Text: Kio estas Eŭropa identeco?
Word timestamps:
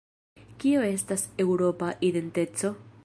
Kio 0.63 0.79
estas 0.87 1.25
Eŭropa 1.45 1.91
identeco? 2.09 2.75